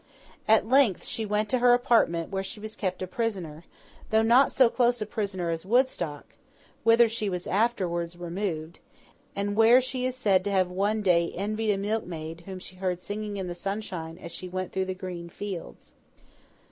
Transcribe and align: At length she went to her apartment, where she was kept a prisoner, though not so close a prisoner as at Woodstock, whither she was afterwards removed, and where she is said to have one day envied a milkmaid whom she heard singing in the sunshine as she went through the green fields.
At 0.47 0.67
length 0.67 1.05
she 1.05 1.27
went 1.27 1.47
to 1.49 1.59
her 1.59 1.75
apartment, 1.75 2.31
where 2.31 2.41
she 2.41 2.59
was 2.59 2.75
kept 2.75 3.03
a 3.03 3.05
prisoner, 3.05 3.65
though 4.09 4.23
not 4.23 4.51
so 4.51 4.67
close 4.67 4.99
a 4.99 5.05
prisoner 5.05 5.51
as 5.51 5.63
at 5.63 5.69
Woodstock, 5.69 6.25
whither 6.83 7.07
she 7.07 7.29
was 7.29 7.45
afterwards 7.45 8.17
removed, 8.17 8.79
and 9.35 9.55
where 9.55 9.79
she 9.79 10.03
is 10.07 10.15
said 10.15 10.43
to 10.45 10.51
have 10.51 10.71
one 10.71 11.03
day 11.03 11.31
envied 11.35 11.71
a 11.71 11.77
milkmaid 11.77 12.41
whom 12.47 12.57
she 12.57 12.77
heard 12.77 12.99
singing 12.99 13.37
in 13.37 13.45
the 13.45 13.53
sunshine 13.53 14.17
as 14.17 14.31
she 14.31 14.49
went 14.49 14.71
through 14.71 14.85
the 14.85 14.95
green 14.95 15.29
fields. 15.29 15.93